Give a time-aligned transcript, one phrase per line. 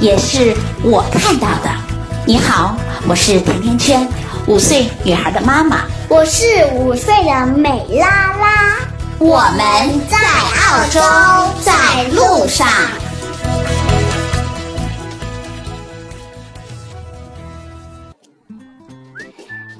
[0.00, 1.70] 也是我看到的。
[2.24, 2.76] 你好，
[3.08, 4.08] 我是甜甜圈，
[4.46, 5.82] 五岁女孩的妈妈。
[6.08, 8.78] 我是五岁的美拉拉。
[9.18, 10.16] 我们在
[10.62, 11.00] 澳洲，
[11.64, 12.68] 在路上。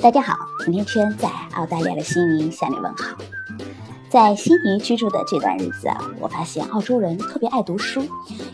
[0.03, 3.17] 大家好，甜甜圈在澳大利亚的悉尼向你问好。
[4.11, 8.03] 在悉尼居住的这段日子啊，我发现澳洲人特别爱读书，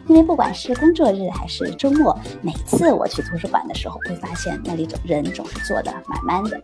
[0.09, 6.61] 因为不管是工作日还是周末，每次我去图书馆的时候，会发现那里总人总是坐的满满的。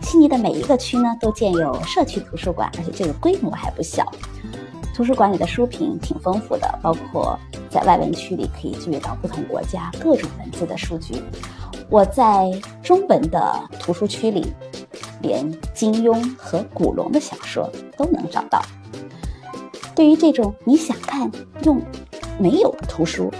[0.00, 4.06] 悉尼的每一个区呢，都建有社区图书馆，而且这个规模还不小。
[4.94, 7.36] 图书馆里的书品挺丰富的，包括
[7.70, 11.22] 在外文区里可以阅到不同国家各种文字的书籍。
[11.88, 12.50] 我在
[12.82, 14.52] 中文的图书区里，
[15.22, 18.60] 连金庸和古龙的小说都能找到。
[19.94, 21.30] 对于这种你想看
[21.62, 21.76] 又
[22.38, 23.30] 没有的图书，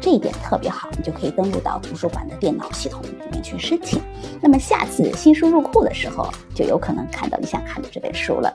[0.00, 4.00] 这一点特别好，你就可以登录到图书馆的电脑系统里面去申请。
[4.40, 8.52] 那么下次新书入库的时候，就有可能看到你想看的这本书了。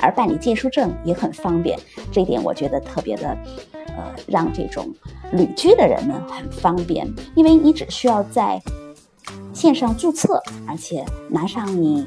[0.00, 1.78] 而办理借书证也很方便，
[2.10, 3.36] 这一点我觉得特别的。
[3.98, 4.86] 呃，让这种
[5.32, 8.60] 旅居的人们很方便，因为你只需要在
[9.56, 12.06] 线上注册，而且拿上你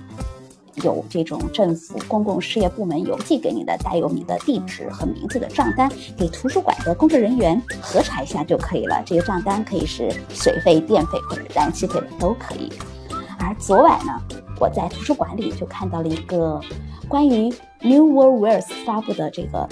[0.83, 9.01] 有这种政府公共事业部门邮寄给你的带有你的地址和名字的账单，给图书馆的工作人员核查一下就可以了。
[9.03, 12.71] 这个账单可以是水费、电费或者燃气费的都可以。
[13.39, 14.21] 而昨晚呢，
[14.59, 16.61] 我在图书馆里就看到了一个
[17.07, 17.51] 关于
[17.81, 19.67] New World Wealth 发布的这个。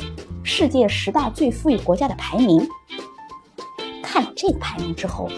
[0.50, 2.66] 世界十大最富裕国家的排名，
[4.02, 5.30] 看了这个排名之后，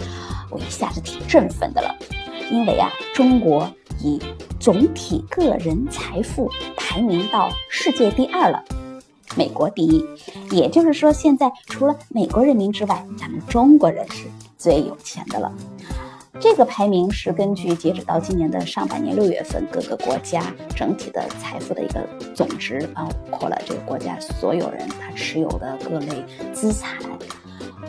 [0.52, 1.96] 我一下子挺振奋的了，
[2.52, 3.70] 因为啊，中国
[4.02, 4.20] 以
[4.60, 8.64] 总体个人财富排名到世界第二了，
[9.36, 10.04] 美国第一。
[10.52, 14.26] 也就是说，现在除了美国人民之外，咱们中国人是
[14.58, 15.54] 最有钱的了。
[16.40, 20.42] 这个排名是根据截止到今年的上半年六月份各个国家
[20.74, 26.24] 整体的财富的一个总值，包括了这个国家所有人他持有的各类
[26.54, 26.98] 资产、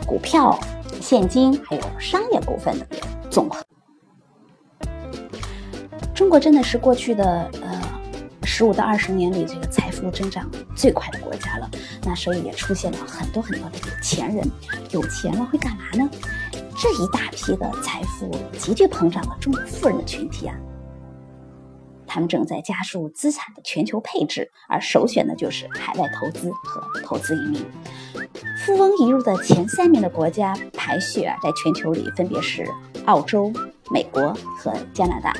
[0.05, 0.59] 股票、
[0.99, 2.85] 现金还有商业股份的
[3.29, 3.65] 总和。
[6.21, 7.81] 中国真的是过去的呃
[8.43, 11.67] 十五到二十年里这个财富增长最快的国家了，
[12.03, 14.47] 那所以也出现了很多很多的有钱人，
[14.91, 16.07] 有钱了会干嘛呢？
[16.77, 20.55] 这一大批的财富急剧膨胀的中国富人的群体啊，
[22.05, 27.65] 他们正在加速资产的全球配置，而首选的就是海外投资和投资移民。
[28.63, 32.63] 富翁移入的前三名的国家排序啊，在全球里分别是
[33.05, 33.51] 澳洲、
[33.89, 35.33] 美国和加拿大。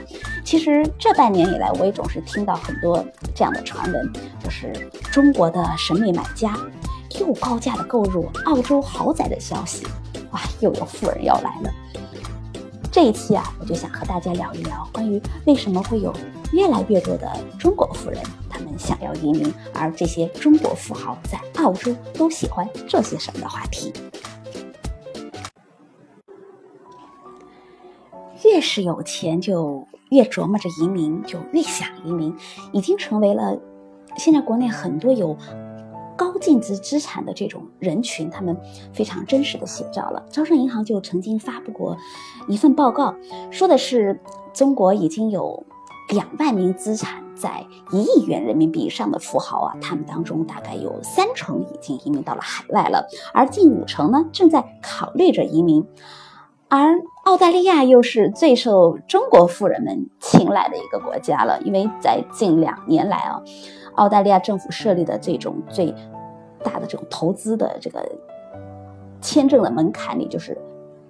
[0.43, 3.03] 其实这半年以来，我也总是听到很多
[3.35, 4.11] 这样的传闻，
[4.43, 6.57] 就是中国的神秘买家
[7.19, 9.85] 又高价的购入澳洲豪宅的消息。
[10.31, 11.71] 哇，又有富人要来了！
[12.91, 16.13] 这一期啊，我就想和大家聊一聊关于为什么会有
[16.51, 23.93] 越来越多的中国富人他们想要移民，而这些中国富豪在澳洲都喜欢这些什么的话题。
[28.43, 32.35] 越是有钱，就越琢磨着移民，就越想移民，
[32.71, 33.57] 已经成为了
[34.17, 35.37] 现在国内很多有。
[36.17, 38.55] 高净值资产的这种人群，他们
[38.93, 40.23] 非常真实的写照了。
[40.29, 41.97] 招商银行就曾经发布过
[42.47, 43.15] 一份报告，
[43.49, 44.19] 说的是
[44.53, 45.65] 中国已经有
[46.09, 55.83] 两万名资产在一亿元人民币以上的富豪啊，他们当中大概有三成已经移民到了海外了，而近五成呢正在考虑着移民。
[56.71, 63.41] 而澳大利亚又是最受中国富人们青睐的一个国家了，因为在近两年来啊。
[63.95, 65.93] 澳大利亚政府设立的这种最
[66.63, 68.09] 大的这种投资的这个
[69.19, 70.57] 签证的门槛里，就是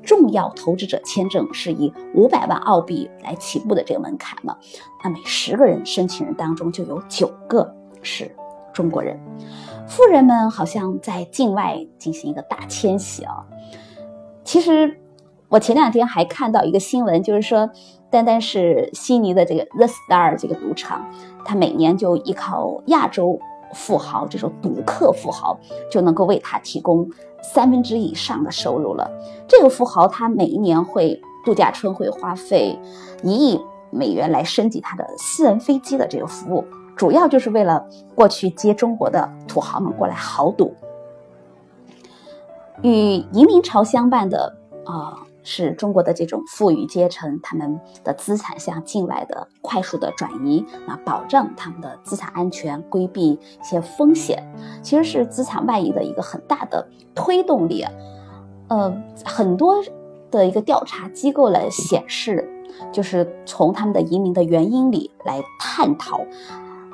[0.01, 4.57] 重要投资者签证是以五百万澳币来起步的这个门槛嘛。
[5.03, 7.71] 那每十个人申请人当中就有九个
[8.01, 8.35] 是
[8.73, 9.15] 中国人。
[9.87, 13.45] 富人们好像在境外进行一个大迁徙啊。
[14.43, 14.99] 其实
[15.51, 17.69] 我前两天还看到一个新闻，就是说。
[18.09, 21.09] 单单是悉尼的这个 The Star 这个赌场，
[21.45, 23.39] 它每年就依靠亚洲
[23.73, 25.57] 富豪这种赌客富豪，
[25.89, 27.09] 就能够为他提供
[27.41, 29.09] 三分之以上的收入了。
[29.47, 32.77] 这个富豪他每一年会度假村会花费
[33.23, 33.57] 一亿
[33.91, 36.65] 美元来升级他的私人飞机的这个服务，
[36.97, 37.81] 主要就是为了
[38.13, 40.73] 过去接中国的土豪们过来豪赌。
[42.81, 42.91] 与
[43.31, 44.53] 移民潮相伴的
[44.83, 45.17] 啊。
[45.43, 54.43] 是中国的这种富裕阶层，他们的资产向境外的快速的转移，那保障他们的资产安全，规避一些风险，
[54.83, 57.85] 其实是资产外移的一个很大的推动力。
[58.67, 58.93] 呃，
[59.25, 59.75] 很多
[60.29, 62.47] 的一个调查机构来显示，
[62.91, 66.21] 就是从他们的移民的原因里来探讨，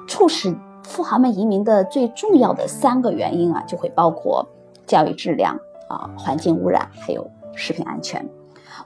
[0.08, 4.48] 促使富豪们移民的最重要的三个原因啊，就会包括
[4.86, 5.60] 教育质量
[5.90, 7.30] 啊、环境污染，还有。
[7.60, 8.24] 食品安全，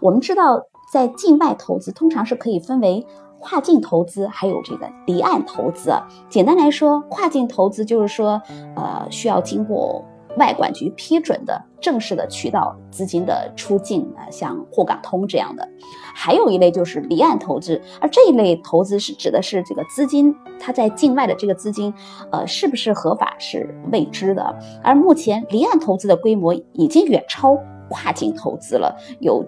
[0.01, 0.59] 我们知道，
[0.91, 3.05] 在境外投资通常是可以分为
[3.39, 5.93] 跨境投资，还有这个离岸投资。
[6.27, 8.41] 简单来说，跨境投资就是说，
[8.75, 10.03] 呃，需要经过
[10.37, 15.69] 外管局批准的正式的渠道资金的出境啊，像沪港通这样的。
[16.15, 21.93] 还有一类就是离岸投资，而这一类投资是指的是这个资金它在境外的这个资金，
[22.31, 24.59] 呃，是不是合法是未知的。
[24.83, 27.55] 而目前离岸投资的规模已经远超。
[27.93, 29.45] 跨境投资了，有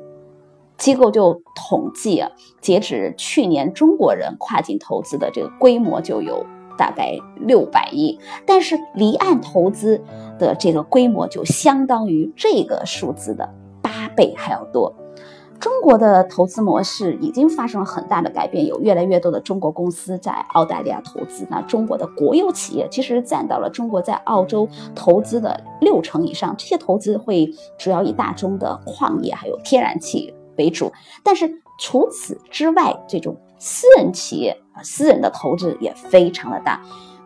[0.77, 2.29] 机构就统计啊，
[2.61, 6.45] 截止去年，中国人跨境投资的这个规模就有
[6.77, 10.01] 大概六百亿，但是离岸投资
[10.39, 13.49] 的这个规模就相当于这个数字的
[13.81, 14.93] 八倍还要多。
[15.59, 21.47] 中国的投资模式已经发生了很大的改变，有越来越多的中国公司在澳大利亚投资。
[21.49, 30.91] 那中国的国有企业其实占到了中国在澳洲投资的六成以上，这些投资会主要以大宗的矿业还有天然气为主。
[31.23, 36.81] 但是除此之外，这种私人企业啊，私人的投资也非常的大。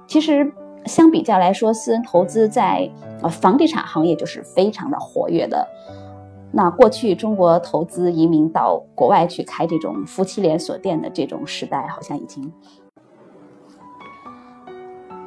[0.07, 0.51] 其实
[0.85, 2.89] 相比较来说，私人投资在
[3.21, 5.67] 呃房地产行业就是非常的活跃的。
[6.49, 12.51] 那过去中国投资移民到国外去开这种夫妻连锁店的这种时代，好像已经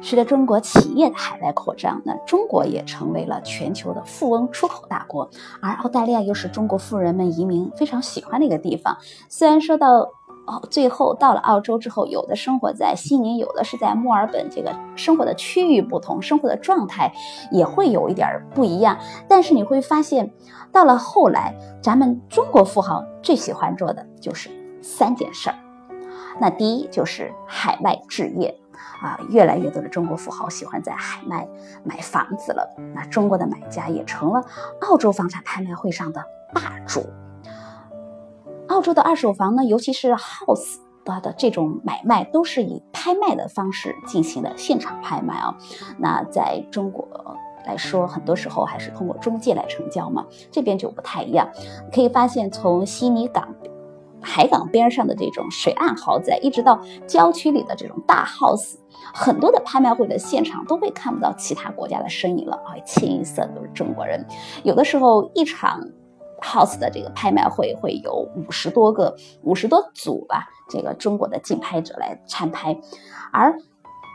[0.01, 5.29] 随着中国企业的海外扩张，那中国也成为了全球的富翁出口大国，
[5.61, 8.97] 而澳大利亚又是中国富人们移民非常喜欢的一个地方。
[9.29, 10.09] 虽然说到。
[10.47, 17.13] 哦，最后到了澳洲之后，有的生活在悉尼，有的是在墨尔本，这个生活的区域不同，生活的状态
[17.51, 18.97] 也会有一点不一样。
[19.29, 20.33] 但是你会发现，
[20.71, 24.49] 到了后来，咱们中国富豪最喜欢做的就是
[24.81, 25.55] 三件事儿。
[26.39, 28.59] 那第一就是海外置业，
[29.01, 31.47] 啊，越来越多的中国富豪喜欢在海外
[31.83, 32.75] 买房子了。
[32.95, 34.43] 那中国的买家也成了
[34.81, 36.23] 澳洲房产拍卖会上的
[36.53, 37.05] 霸主。
[38.67, 45.55] 澳洲的二手房呢，尤其是 house 的的这种买卖，都是以拍卖的方式进行的现场拍卖啊。
[45.97, 47.07] 那在中国
[47.65, 51.47] 来说，很多时候还是通过中介来成交嘛，这边就不太一样。
[51.91, 53.53] 可以发现，从悉尼港
[54.21, 58.75] 海港边上的这种水岸豪宅，一直到郊区里的这种大 house，
[59.13, 64.25] 很多的拍卖会的现场都会看不到其他国家的身影了啊，清一色都是中国人。
[64.63, 65.81] 有的时候一场。
[66.43, 72.75] House 的这个拍卖会会有五十多个、五十多组吧，这个中国的竞拍者来参拍，
[73.31, 73.55] 而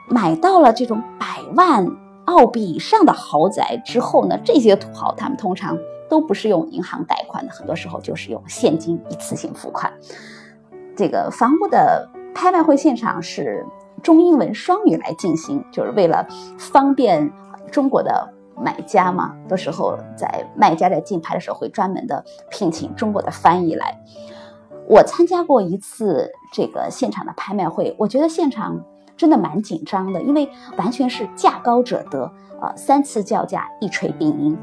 [0.09, 1.87] 买到了这种百万
[2.25, 9.93] 澳币以上的豪宅之后呢，这些土豪他们通常都不是用银行贷款的，很多时候就是用现金一次性付款。
[10.97, 13.67] 这个房屋的拍卖会现场是
[14.03, 16.27] 中英文双语来进行，就是为了
[16.59, 17.33] 方便
[17.71, 18.33] 中国的。
[18.59, 24.01] 买家嘛，多时候在卖家在竞拍的时候会专门的聘请中国的翻译来。
[24.89, 28.83] 我参加过一次这个现场的拍卖会，我觉得现场
[29.15, 30.49] 真的蛮紧张的，因为
[30.79, 32.33] 完全是价高者得，
[32.63, 34.57] 呃，三次叫价一锤定音。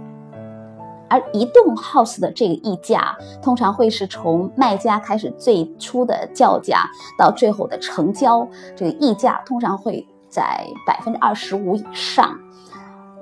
[1.14, 6.90] 而一栋 house 的这个溢价，通常会是从卖家开始最初的叫价
[7.20, 12.36] 到最后的成交，这个溢价通常会在百分之二十五以上。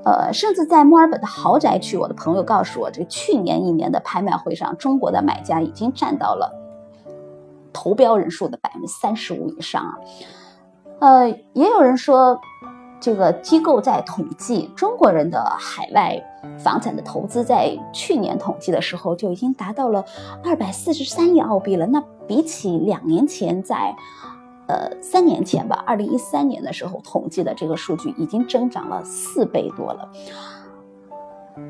[0.05, 6.49] 呃，甚至在墨尔本的豪宅区，我的朋友告诉我，这去年一年的拍卖会上，中国的买家已经占到了
[7.73, 9.99] 投标人数的百分之三十五以上啊。
[10.99, 12.39] 呃，也有人说，
[13.01, 16.23] 这个机构在统计中国人的海外
[16.57, 20.03] 房产的投资，在去年统计的时候就已经达到了
[20.43, 21.85] 二百四十三亿澳币了。
[21.87, 23.95] 那比起两年前在
[24.67, 30.09] 呃，三年前吧，二零一三年的时候统计的这个数据已经增长了四倍多了。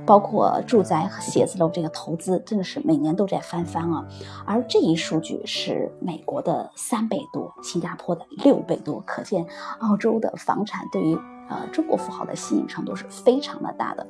[0.06, 4.06] 包括住宅和写字楼这个投资，真的是每年都在翻番啊。
[4.46, 9.46] 而这一数据是美国的三倍多，新加坡的六倍多，可见
[9.80, 11.18] 澳洲的房产对于
[11.52, 14.08] 呃，中国富豪的吸引程度是非常的大的，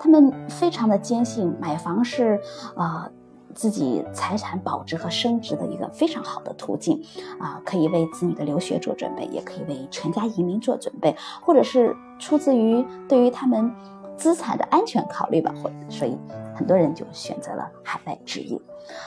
[0.00, 2.40] 他们非常的坚信买房是
[2.74, 3.08] 啊。
[3.52, 7.02] 自己财产保值和升值的一个非常好的途径，
[7.40, 13.68] 啊，可以为子女的留学做准备，也可以为全家移民做准备，或者是出自于对于他们
[14.16, 16.16] 资产的安全考虑吧，或所以
[16.54, 18.56] 很多人就选择了海外置业。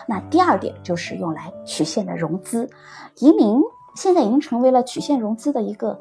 [0.06, 2.70] 那第二点就是用来曲线的融资，
[3.20, 3.62] 移民
[3.96, 5.98] 现在已经成为了曲线融资的一个。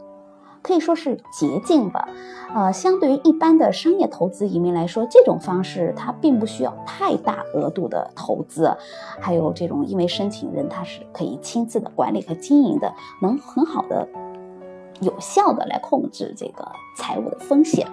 [0.62, 2.08] 可以说是捷径吧，
[2.54, 8.72] 呃，相对于一般的商业投资移民来说，这种方式它并不需要太大额度的投资，
[9.20, 14.06] 还有这种因为申请人他是可以亲自的管理和经营的，能很好的、
[15.00, 16.66] 有效的来控制这个
[16.96, 17.86] 财务的风险。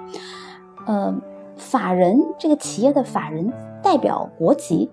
[0.85, 1.13] 呃，
[1.57, 4.89] 法人这个企业的法人代表国籍。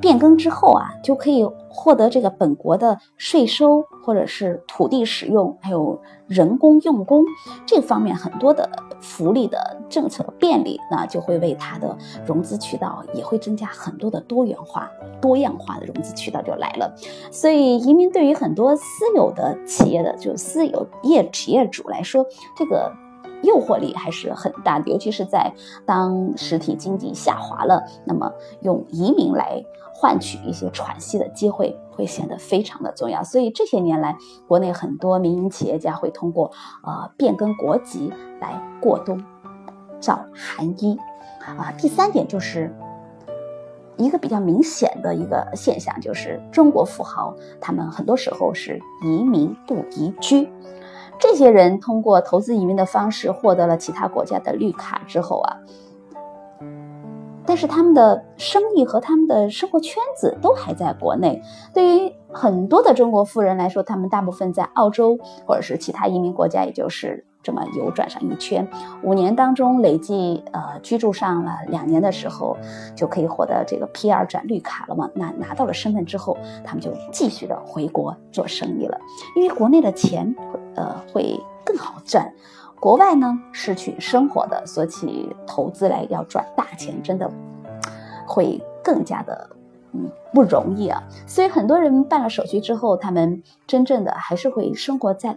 [0.00, 7.24] 变更之后啊，就可以获得这个本国的税收，或者是土地使用，还有人工用工
[7.66, 8.68] 这方面很多的
[9.00, 16.94] 福利的政策便利，那就会为他的融资渠道也会增加很多的多元化、多样化的融资渠道就来了。
[17.30, 18.84] 所以移民对于很多私
[19.14, 22.24] 有的企业的就私有业企业主来说，
[22.56, 22.92] 这个。
[23.42, 25.52] 诱惑力还是很大的，尤其是在
[25.84, 29.62] 当实体经济下滑了，那么用移民来
[29.94, 33.22] 换取一些喘息的机会，会显得非常的重要。
[33.22, 34.16] 所以这些年来，
[34.46, 36.50] 国内很多民营企业家会通过
[36.84, 39.22] 呃变更国籍来过冬，
[40.00, 40.98] 找寒衣。
[41.40, 42.74] 啊，第三点就是
[43.96, 50.48] 一个比较明显的一个现象，就是中国富豪他们很多时候是移民不移居。
[51.18, 55.56] 这些人通过投资移民的方式获得了其他国家的绿卡之后啊，
[57.44, 61.42] 但是他们的生意和他们的生活圈子都还在国内。
[61.72, 67.24] 对于很多的中国富人来说，他们大部分在澳洲或者是其他移民国家，也就是。
[67.42, 68.66] 这么游转上一圈，
[69.04, 72.56] 五年当中累计呃居住上了两年的时候，
[72.96, 74.24] 就可以获得这个 P.R.
[74.26, 75.08] 转绿卡了嘛？
[75.14, 78.98] 那拿到了身份之后，他们就继续的回国做生意了，
[79.36, 80.34] 因为国内的钱
[80.76, 82.32] 呃会更好赚，
[82.78, 87.30] 国外呢是去生活的，所以投资来要赚大钱，真的
[88.26, 89.50] 会更加的
[89.92, 91.02] 嗯不容易啊。
[91.26, 95.36] 所以很多人办了手续之后，他们真正的还是会生活在。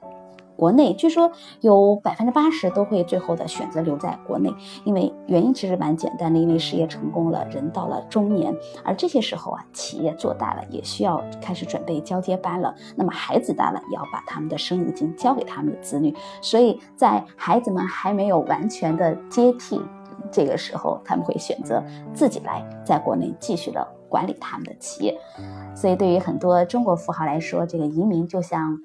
[0.59, 12.75] 国内据说有百分之八十都会最后的选择留在国内，因为原因其实蛮简单的，因为事业成功了，人到了中年，而这些时候啊，企业做大了，也需要开始准备交接班了。
[12.97, 19.81] 那么孩子大了，也要把他们的生意经交给他们的子女，所以在孩子们还没有完全的接替
[20.29, 21.81] 这个时候，他们会选择
[22.13, 25.17] 自己来在国内继续的管理他们的企业。
[25.73, 28.77] 所以对于很多中国富豪来说，这个移民就像。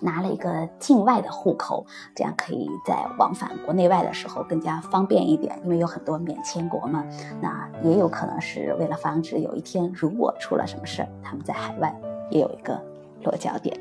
[0.00, 1.84] 拿了一个境外的户口，
[2.14, 7.04] 这样可以在往返国内外的时候更加方便一点，因为有很多免签国嘛。
[7.40, 11.94] 那也有可能是为了防止有一天如果出了什么事儿，他们在海外
[12.30, 12.80] 也有一个
[13.22, 13.78] 落脚点。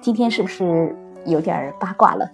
[0.00, 2.30] 今天是不是有点八卦了？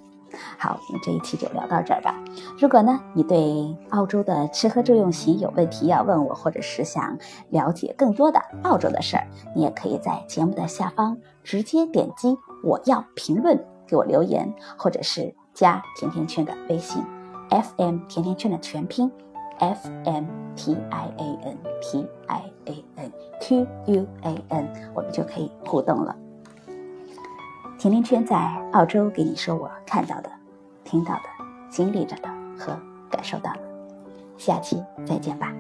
[0.59, 2.15] 好，我们这一期就聊到这儿吧。
[2.59, 7.17] 如果呢，你对澳洲的吃喝住用行有问题要问我，或者是想
[7.51, 17.03] 了解更多的澳洲的事儿，你也可以在节目的下方直接点击我要评论给我留言，或者是加甜甜圈的微信
[17.51, 19.11] ，FM 甜甜圈的全拼
[19.59, 20.25] ，FM
[20.57, 26.17] T I A N T I A N Q U A N，我们就可以互动了。
[27.79, 28.37] 甜甜圈在
[28.73, 30.31] 澳洲给你说我看到的、
[30.85, 31.23] 听到的、
[31.69, 32.29] 经历着的
[32.59, 32.79] 和
[33.11, 33.61] 感受到的，
[34.39, 35.53] 下期再见吧。